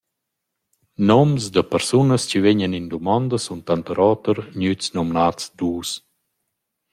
Noms 1.09 1.41
da 1.55 1.61
persunas 1.73 2.23
chi 2.29 2.39
vegnan 2.45 2.77
in 2.79 2.87
dumonda 2.91 3.37
sun 3.41 3.61
tanter 3.67 3.99
oter 4.11 4.37
gnüts 4.57 4.87
nomnats 4.95 5.43
duos. 5.57 5.89